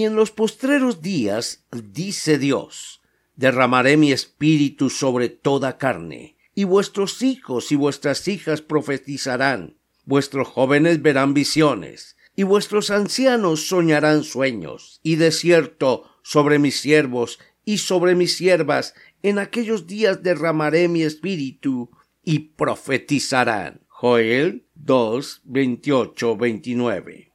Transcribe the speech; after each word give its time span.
Y 0.00 0.04
en 0.04 0.14
los 0.14 0.30
postreros 0.30 1.02
días, 1.02 1.66
dice 1.70 2.38
Dios, 2.38 3.02
derramaré 3.36 3.98
mi 3.98 4.12
espíritu 4.12 4.88
sobre 4.88 5.28
toda 5.28 5.76
carne, 5.76 6.38
y 6.54 6.64
vuestros 6.64 7.20
hijos 7.20 7.70
y 7.70 7.76
vuestras 7.76 8.26
hijas 8.26 8.62
profetizarán, 8.62 9.76
vuestros 10.06 10.48
jóvenes 10.48 11.02
verán 11.02 11.34
visiones, 11.34 12.16
y 12.34 12.44
vuestros 12.44 12.90
ancianos 12.90 13.68
soñarán 13.68 14.24
sueños, 14.24 15.00
y 15.02 15.16
de 15.16 15.32
cierto 15.32 16.06
sobre 16.22 16.58
mis 16.58 16.80
siervos 16.80 17.38
y 17.66 17.76
sobre 17.76 18.14
mis 18.14 18.34
siervas 18.34 18.94
en 19.22 19.38
aquellos 19.38 19.86
días 19.86 20.22
derramaré 20.22 20.88
mi 20.88 21.02
espíritu 21.02 21.90
y 22.24 22.38
profetizarán. 22.56 23.82
Joel 23.86 24.66
2, 24.76 25.42
28, 25.44 26.36
29. 26.38 27.29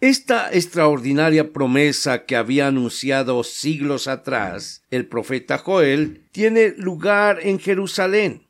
Esta 0.00 0.52
extraordinaria 0.52 1.52
promesa 1.52 2.24
que 2.24 2.36
había 2.36 2.68
anunciado 2.68 3.42
siglos 3.42 4.06
atrás 4.06 4.84
el 4.92 5.08
profeta 5.08 5.58
Joel 5.58 6.22
tiene 6.30 6.72
lugar 6.76 7.40
en 7.42 7.58
Jerusalén, 7.58 8.46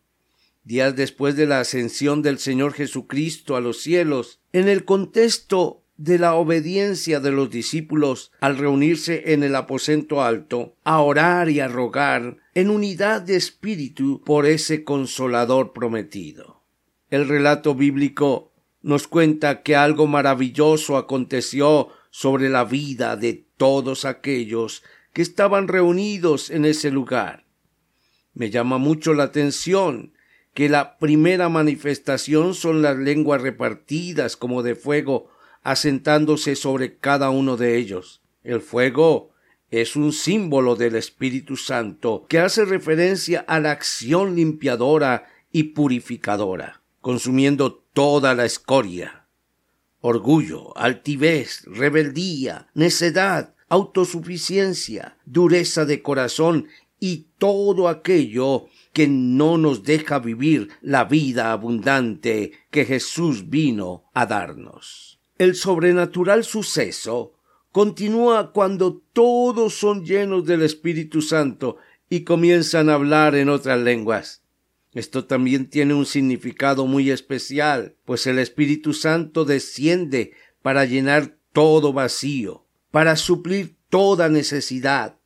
días 0.65 0.95
después 0.95 1.37
de 1.37 1.47
la 1.47 1.61
ascensión 1.61 2.21
del 2.21 2.39
Señor 2.39 2.75
Jesucristo 2.75 3.57
a 3.57 3.63
los 3.63 3.81
cielos, 3.81 4.41
en 4.53 4.69
el 4.69 4.85
contexto 4.85 5.83
de 5.97 6.19
la 6.19 6.35
obediencia 6.35 7.19
de 7.19 7.31
los 7.31 7.49
discípulos 7.49 8.31
al 8.41 8.59
reunirse 8.59 9.33
en 9.33 9.43
el 9.43 9.57
aposento 9.57 10.23
alto, 10.23 10.77
a 10.85 11.01
orar 11.01 11.49
y 11.49 11.61
a 11.61 11.69
rogar 11.69 12.37
en 12.53 12.69
unidad 12.69 13.23
de 13.23 13.37
espíritu 13.37 14.23
por 14.23 14.45
ese 14.45 14.85
consolador 14.85 15.73
prometido. 15.73 16.63
El 17.09 17.27
relato 17.27 17.75
bíblico 17.75 18.48
nos 18.89 19.07
cuenta 19.07 19.63
que 19.63 19.77
algo 19.77 20.07
maravilloso 20.07 20.97
aconteció 20.97 21.91
sobre 22.11 22.49
la 22.49 22.65
vida 22.65 23.17
de 23.17 23.45
todos 23.59 24.07
aquellos 24.07 24.83
que 25.13 25.21
estaban 25.21 25.69
reunidos 25.69 26.49
en 26.49 26.65
ese 26.65 26.91
lugar. 26.91 27.45
Me 28.33 28.49
llama 28.49 28.79
mucho 28.79 29.13
la 29.13 29.25
atención 29.25 30.15
que 30.55 30.71
la 30.71 30.97
primera 30.97 31.51
manifestación 31.51 32.55
son 32.55 32.81
las 32.81 32.97
lenguas 32.97 33.43
repartidas 33.43 34.39
como 34.39 34.63
de 34.63 34.75
fuego 34.75 35.29
asentándose 35.63 36.57
sobre 36.57 36.97
cada 36.97 37.29
uno 37.29 37.59
de 37.59 37.77
ellos. 37.77 38.23
El 38.43 38.63
fuego 38.63 39.33
es 39.71 39.97
un 39.97 40.15
símbolo 40.15 40.77
del 40.77 40.97
Espíritu 40.97 41.59
Santo 41.59 42.25
que 42.27 42.39
hace 42.39 42.65
referencia 42.65 43.41
a 43.41 43.61
la 43.61 43.73
acción 43.73 44.35
limpiadora 44.35 45.27
y 45.53 45.65
purificadora, 45.75 46.81
consumiendo 47.01 47.75
toda 47.93 48.35
la 48.35 48.45
escoria. 48.45 49.27
Orgullo, 50.01 50.77
altivez, 50.77 51.65
rebeldía, 51.67 52.69
necedad, 52.75 53.55
autosuficiencia, 53.69 55.19
dureza 55.27 55.85
de 55.85 56.03
corazón 56.03 56.69
y 57.01 57.29
todo 57.39 57.89
aquello 57.89 58.67
que 58.93 59.07
no 59.07 59.59
nos 59.59 59.85
deja 59.85 60.19
vivir 60.19 60.71
la 60.81 61.05
vida 61.05 61.53
abundante 61.53 62.53
que 62.71 62.85
Jesús 62.85 63.49
vino 63.49 64.05
a 64.15 64.27
darnos. 64.27 65.21
El 65.39 65.55
sobrenatural 65.55 66.45
suceso 66.45 67.35
continúa 67.71 68.53
cuando 68.53 69.03
todos 69.13 69.75
son 69.75 70.05
llenos 70.05 70.47
del 70.47 70.63
Espíritu 70.63 71.23
Santo 71.23 71.77
y 72.11 72.25
comienzan 72.25 72.89
a 72.89 72.95
hablar 72.95 73.35
en 73.37 73.49
otras 73.49 73.79
lenguas. 73.79 74.43
Esto 74.99 75.27
también 75.27 75.71
tiene 75.71 75.95
un 75.95 76.07
significado 76.07 76.85
muy 76.85 77.13
especial, 77.13 77.95
pues 78.05 78.27
el 78.27 78.41
Espíritu 78.41 78.95
Santo 78.95 79.45
desciende 79.45 80.33
para 80.61 80.87
llenar 80.87 81.39
todo 81.53 81.93
vacío, 81.93 82.67
para 82.91 83.15
suplir 83.15 83.77
toda 83.91 84.29
necesidad, 84.29 85.21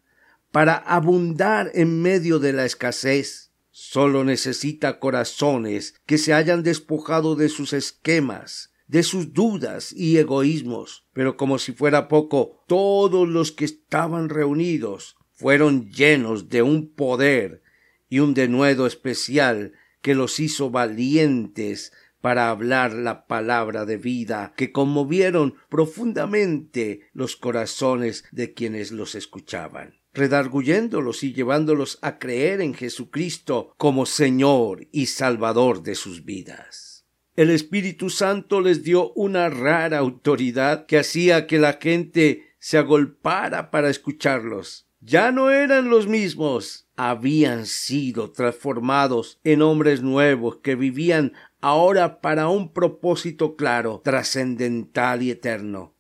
para 0.50 0.75
abundar 0.75 1.71
en 1.72 2.03
medio 2.03 2.38
de 2.38 2.53
la 2.53 2.66
escasez. 2.66 3.50
Solo 3.71 4.25
necesita 4.25 4.99
corazones 4.99 5.94
que 6.04 6.19
se 6.19 6.34
hayan 6.34 6.62
despojado 6.62 7.34
de 7.34 7.49
sus 7.49 7.72
esquemas, 7.72 8.75
de 8.89 9.03
sus 9.03 9.33
dudas 9.33 9.91
y 9.91 10.19
egoísmos. 10.19 11.06
Pero 11.15 11.39
como 11.39 11.59
si 11.59 11.72
fuera 11.72 12.09
poco, 12.09 12.62
todos 12.69 13.27
los 13.27 13.53
que 13.53 13.65
estaban 13.65 14.28
reunidos 14.28 15.16
fueron 15.31 15.91
llenos 15.91 16.50
de 16.50 16.60
un 16.60 16.93
poder 16.93 17.62
y 18.12 18.18
un 18.18 18.34
denuedo 18.34 18.86
especial 18.86 19.72
que 20.02 20.14
los 20.14 20.38
hizo 20.38 20.68
valientes 20.68 21.94
para 22.20 22.50
hablar 22.50 22.92
la 22.92 23.26
palabra 23.26 23.86
de 23.86 23.96
vida 23.96 24.52
que 24.54 24.70
conmovieron 24.70 25.54
profundamente 25.70 27.08
los 27.14 27.36
corazones 27.36 28.24
de 28.30 28.52
quienes 28.52 28.92
los 28.92 29.14
escuchaban, 29.14 29.94
redarguyéndolos 30.12 31.24
y 31.24 31.32
llevándolos 31.32 31.98
a 32.02 32.18
creer 32.18 32.60
en 32.60 32.74
Jesucristo 32.74 33.72
como 33.78 34.04
Señor 34.04 34.88
y 34.92 35.06
Salvador 35.06 35.82
de 35.82 35.94
sus 35.94 36.26
vidas. 36.26 37.06
El 37.34 37.48
Espíritu 37.48 38.10
Santo 38.10 38.60
les 38.60 38.82
dio 38.82 39.14
una 39.14 39.48
rara 39.48 39.96
autoridad 39.96 40.84
que 40.84 40.98
hacía 40.98 41.46
que 41.46 41.58
la 41.58 41.78
gente 41.80 42.56
se 42.58 42.76
agolpara 42.76 43.70
para 43.70 43.88
escucharlos. 43.88 44.86
Ya 45.04 45.32
no 45.32 45.50
eran 45.50 45.90
los 45.90 46.06
mismos, 46.06 46.88
habían 46.96 47.66
sido 47.66 48.30
transformados 48.30 49.40
en 49.44 49.60
hombres 49.60 50.00
nuevos 50.00 50.56
que 50.62 50.76
vivían 50.76 51.32
ahora 51.60 52.20
para 52.20 52.48
un 52.48 52.72
propósito 52.72 53.56
claro, 53.56 54.00
trascendental 54.04 55.22
y 55.22 55.30
eterno 55.30 55.92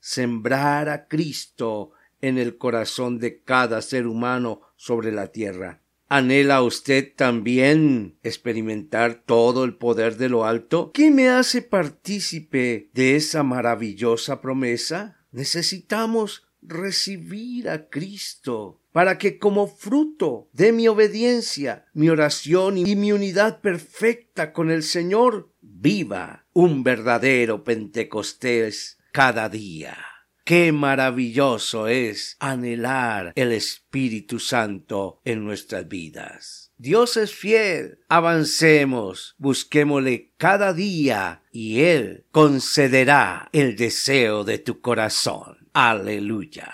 sembrar 0.00 0.88
a 0.88 1.06
Cristo 1.06 1.92
en 2.20 2.38
el 2.38 2.56
corazón 2.56 3.18
de 3.18 3.42
cada 3.42 3.80
ser 3.82 4.06
humano 4.06 4.62
sobre 4.76 5.12
la 5.12 5.28
tierra. 5.28 5.82
¿Anhela 6.08 6.62
usted 6.62 7.14
también 7.14 8.18
experimentar 8.24 9.22
todo 9.24 9.64
el 9.64 9.76
poder 9.76 10.16
de 10.16 10.28
lo 10.28 10.44
alto? 10.44 10.90
¿Qué 10.92 11.10
me 11.10 11.28
hace 11.28 11.62
partícipe 11.62 12.90
de 12.92 13.14
esa 13.14 13.44
maravillosa 13.44 14.40
promesa? 14.40 15.18
Necesitamos 15.30 16.49
recibir 16.62 17.68
a 17.68 17.88
Cristo 17.88 18.80
para 18.92 19.18
que 19.18 19.38
como 19.38 19.66
fruto 19.66 20.48
de 20.52 20.72
mi 20.72 20.88
obediencia, 20.88 21.86
mi 21.94 22.08
oración 22.08 22.78
y 22.78 22.96
mi 22.96 23.12
unidad 23.12 23.60
perfecta 23.60 24.52
con 24.52 24.70
el 24.70 24.82
Señor, 24.82 25.50
viva 25.60 26.46
un 26.52 26.82
verdadero 26.82 27.64
Pentecostés 27.64 28.98
cada 29.12 29.48
día. 29.48 29.96
Qué 30.44 30.72
maravilloso 30.72 31.86
es 31.86 32.36
anhelar 32.40 33.32
el 33.36 33.52
Espíritu 33.52 34.40
Santo 34.40 35.20
en 35.24 35.44
nuestras 35.44 35.86
vidas. 35.86 36.72
Dios 36.76 37.16
es 37.16 37.32
fiel. 37.32 38.00
Avancemos, 38.08 39.36
busquémosle 39.38 40.32
cada 40.38 40.72
día 40.72 41.42
y 41.52 41.80
Él 41.82 42.24
concederá 42.32 43.48
el 43.52 43.76
deseo 43.76 44.42
de 44.44 44.58
tu 44.58 44.80
corazón. 44.80 45.59
Aleluya. 45.72 46.66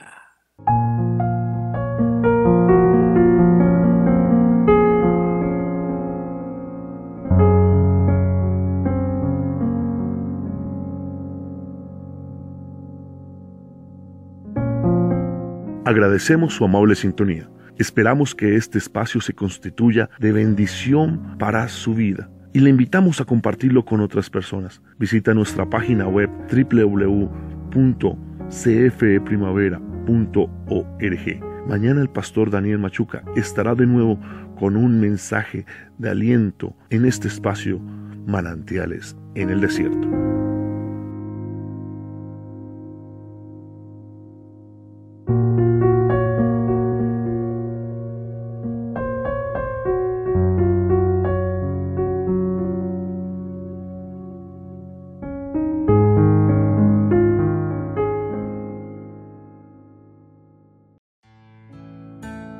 Agradecemos 15.84 16.54
su 16.54 16.64
amable 16.64 16.94
sintonía. 16.94 17.48
Esperamos 17.78 18.34
que 18.34 18.56
este 18.56 18.78
espacio 18.78 19.20
se 19.20 19.34
constituya 19.34 20.08
de 20.18 20.32
bendición 20.32 21.36
para 21.38 21.68
su 21.68 21.94
vida 21.94 22.30
y 22.54 22.60
le 22.60 22.70
invitamos 22.70 23.20
a 23.20 23.26
compartirlo 23.26 23.84
con 23.84 24.00
otras 24.00 24.30
personas. 24.30 24.80
Visita 24.98 25.34
nuestra 25.34 25.68
página 25.68 26.08
web 26.08 26.30
www 26.50 28.25
cfeprimavera.org. 28.50 31.40
Mañana 31.68 32.00
el 32.00 32.08
pastor 32.08 32.50
Daniel 32.50 32.78
Machuca 32.78 33.22
estará 33.34 33.74
de 33.74 33.86
nuevo 33.86 34.18
con 34.58 34.76
un 34.76 35.00
mensaje 35.00 35.66
de 35.98 36.10
aliento 36.10 36.74
en 36.90 37.04
este 37.04 37.28
espacio 37.28 37.80
Manantiales 38.26 39.16
en 39.34 39.50
el 39.50 39.60
Desierto. 39.60 40.25